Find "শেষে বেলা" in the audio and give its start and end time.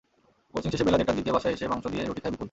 0.73-0.97